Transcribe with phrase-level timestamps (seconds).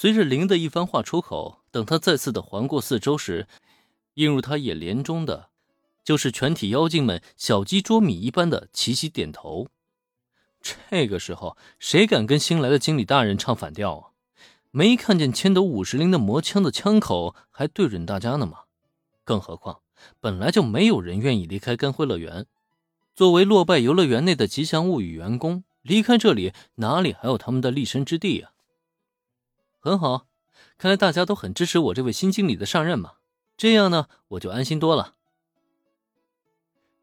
[0.00, 3.46] 随着林的一番话出口，等他再次的环顾四周时，
[4.14, 5.50] 映入他眼帘中的，
[6.02, 9.68] 就是全体妖精们小鸡啄米一般的齐齐点头。
[10.62, 14.04] 这个时候，谁敢跟新来的经理大人唱反调啊？
[14.70, 18.60] 没看见千斗五十铃的魔枪的枪口还对准大家呢吗？
[19.22, 19.80] 更何况，
[20.18, 22.46] 本来就没有人愿意离开干辉乐园。
[23.14, 28.52] 作为落败游乐园内的吉祥物与员工，离开这里哪里还有他们的立身之地啊？
[29.80, 30.26] 很好，
[30.76, 33.14] 看来大家都很支持我这位新经理的上任嘛。
[33.56, 35.14] 这样呢，我就安心多了。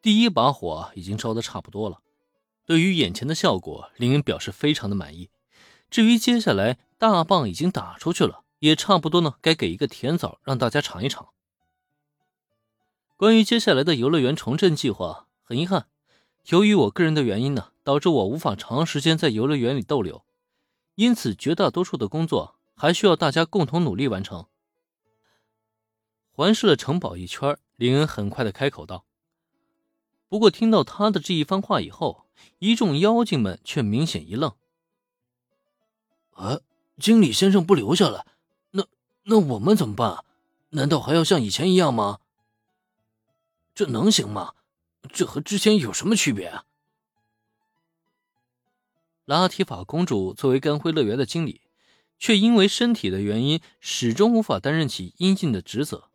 [0.00, 2.00] 第一把火已经烧得差不多了。
[2.64, 5.30] 对于眼前的效果，林恩表示非常的满意。
[5.90, 11.30] 至于接下来大棒已经打出去了，也差不多呢，该给一个甜枣让大家尝一尝。
[13.16, 15.88] 关于接下来的游乐园重振计划，很遗憾，
[16.46, 20.24] 由于我个人的原因呢，导致我无法长时间在游乐园里逗留，
[20.94, 24.46] 因此绝大多数的工作还需要大家共同努力完成。
[26.30, 29.04] 环视了城堡一圈，林恩很快的开口道。
[30.30, 32.24] 不过听到他的这一番话以后，
[32.58, 34.54] 一众妖精们却明显一愣。
[36.30, 36.60] 啊，
[36.98, 38.24] 经理先生不留下来，
[38.70, 38.86] 那
[39.24, 40.24] 那我们怎么办？
[40.70, 42.20] 难道还要像以前一样吗？
[43.74, 44.54] 这能行吗？
[45.12, 46.64] 这和之前有什么区别啊？
[49.26, 51.60] 拉提法公主作为干辉乐园的经理，
[52.20, 56.10] 却因为身体的原因，始终无法担任起应尽的职责。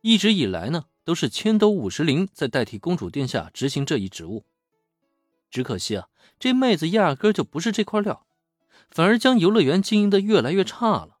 [0.00, 4.44] 一直以来呢，都是千斗五十铃在代替公主殿下执行这一职务。
[5.50, 8.24] 只可惜啊，这妹子压根就不是这块料，
[8.88, 11.18] 反而将游乐园经营的越来越差了。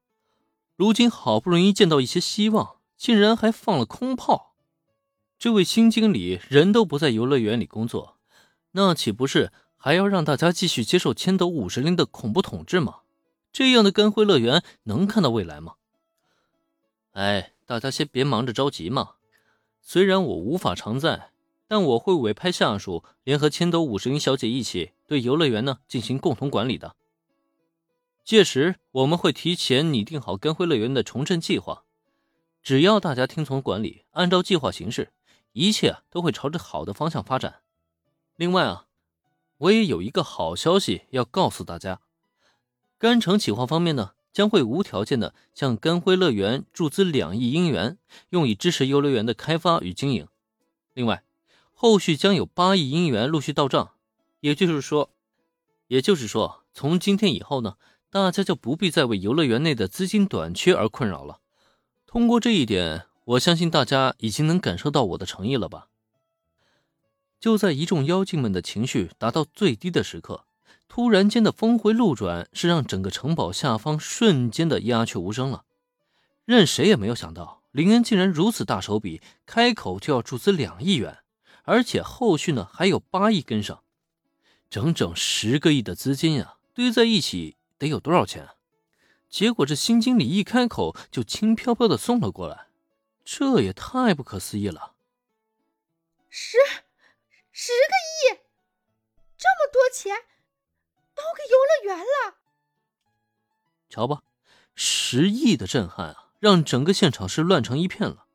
[0.76, 4.54] 如今好不容易见到一些希望，竟然还放了空炮。
[5.36, 8.18] 这位新经理人都不在游乐园里工作，
[8.70, 13.00] 那岂不是还要让大家继续接受千斗五十铃的恐怖统治吗？
[13.52, 15.74] 这样的干灰乐园能看到未来吗？
[17.12, 19.16] 哎，大家先别忙着着急嘛。
[19.80, 21.28] 虽然我无法常在。
[21.68, 26.96] 但我会委派下属联合千斗五十铃小姐一起对游乐园呢进行共同管理的。
[28.22, 31.84] 届时我们会提前拟定好干辉乐园的重振计划，
[32.62, 35.14] 只要大家听从管理，按照计划行事，
[35.52, 37.62] 一切都会朝着好的方向发展。
[38.36, 38.86] 另外啊，
[39.56, 42.02] 我也有一个好消息要告诉大家，
[43.02, 47.98] 甘城企划方面呢将会无条件的向甘辉乐园注资两亿英元，
[48.28, 50.28] 用以支持游乐园的开发与经营。
[50.94, 51.24] 另外。
[51.74, 53.94] 后续将有八亿银元陆续到账，
[54.38, 55.10] 也就是说，
[55.88, 57.74] 也就是说，从今天以后呢，
[58.08, 61.40] 大家就不必再为游乐园内的资金短缺而困扰了。
[62.06, 65.88] 通过这一点，我相信大家已经能感受到我的诚意了吧？
[67.40, 70.44] 就在一众妖精们的情绪达到最低的时刻，
[70.94, 75.64] 突然间的峰回路转，是让整个城堡下方瞬间的鸦雀无声了。
[76.44, 81.20] 任谁也没有想到，林恩竟然如此大手笔，开口就要注资两亿元。
[81.62, 83.82] 而且后续呢还有八亿跟上，
[84.68, 88.50] 整整十个亿的资金啊堆在一起得有多少钱？
[89.30, 92.66] 结果这新经理一开口就轻飘飘的送了过来，
[93.24, 94.92] 这也太不可思议了！
[96.28, 96.58] 十
[97.50, 98.40] 十个亿，
[99.38, 100.14] 这么多钱
[101.34, 102.36] 给游乐园了！
[103.88, 104.22] 瞧吧，
[104.74, 108.26] 十亿的震撼啊，让整个现场是乱成一片了。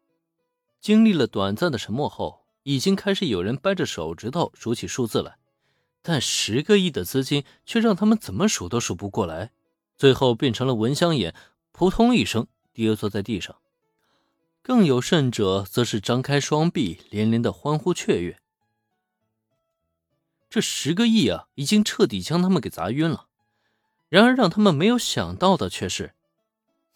[0.79, 2.45] 经历了短暂的沉默后。
[2.67, 5.37] 已经开始有人掰着手指头数起数字来，
[6.01, 9.51] 但十个亿的资金却让他们怎么数都数不过来，
[9.95, 11.33] 最后变成了蚊香眼，
[11.71, 13.55] 扑通一声跌坐在地上。
[14.61, 18.37] 更有甚者，则是张开双臂，连连的欢呼雀跃。
[20.49, 23.27] 这十个亿啊，已经彻底将他们给砸晕了。
[24.09, 26.13] 然而，让他们没有想到的却是，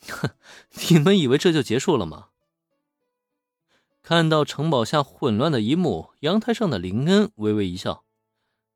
[0.07, 0.29] 哼，
[0.89, 2.27] 你们以为这就结束了吗？
[4.01, 8.03] 看到城堡下混乱的一幕，阳台上的林恩微微一笑。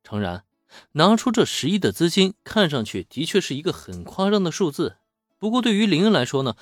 [0.03, 0.43] 诚然，
[0.91, 4.97] 拿出这十亿的资金，看上去的确是一个很夸张的数字。
[5.39, 6.55] 不过，对于林恩来说呢，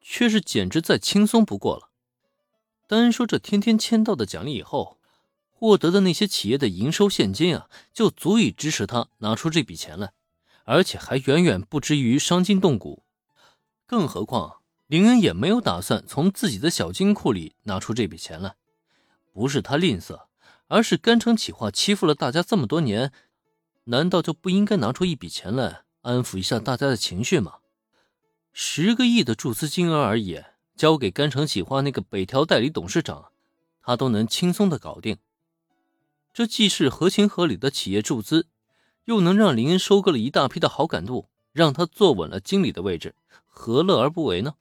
[0.00, 1.90] 却是简直再轻松不过了。
[2.86, 4.98] 单说这天天签到的奖励以后
[5.60, 10.12] 获得的那些企业的营收现金啊，就足以支持他拿出这笔钱来，
[10.64, 13.04] 而且还远远不至于伤筋动骨。
[13.86, 14.56] 更何况。
[14.86, 18.56] 林恩也没有打算从自己的小金库里拿出这笔钱来，
[19.32, 20.22] 不是他吝啬，
[20.66, 23.12] 而是甘城企划欺负了大家这么多年，
[23.84, 27.58] 难道就不应该拿出一笔钱来安抚一下大家的情绪吗？
[28.52, 30.42] 十个亿的注资金额而已，
[30.74, 33.26] 交给甘城企划那个北条代理董事长，
[33.82, 35.18] 他都能轻松的搞定。
[36.40, 38.46] 这既是合情合理的企业注资，
[39.04, 43.14] 又能让林恩收割了一大批的好感度，让他坐稳了经理的位置，
[43.46, 44.54] 何乐而不为呢？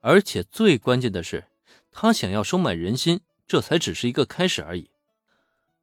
[0.00, 1.44] 而且最关键的是，
[1.92, 4.90] 他想要收买人心，这才只是一个开始而已。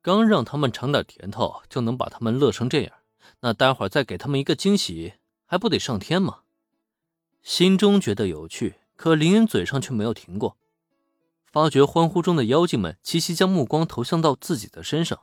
[0.02, 2.92] 刚让他们尝点甜头，就能把他们乐成这样，
[3.40, 5.14] 那待会儿再给他们一个惊喜，
[5.46, 6.40] 还不得上天吗？
[7.42, 10.58] 心中觉得有趣，可林恩嘴上却没有停过。
[11.52, 15.20] 发觉欢呼中的妖精们齐齐将目光投向到自己的身上，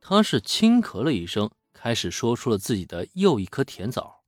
[0.00, 4.20] 他是轻咳了一声，开始说出了自己的又一颗甜枣。